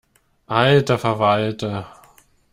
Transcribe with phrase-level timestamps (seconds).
[0.47, 1.85] Alter Verwalter!